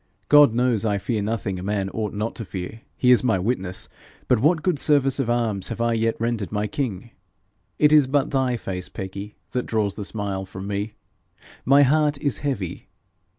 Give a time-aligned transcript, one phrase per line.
[0.29, 3.87] God knows I fear nothing a man ought not to fear he is my witness
[4.27, 7.11] but what good service of arms have I yet rendered my king?
[7.77, 10.93] It is but thy face, Peggy, that draws the smile from me.
[11.65, 12.89] My heart is heavy.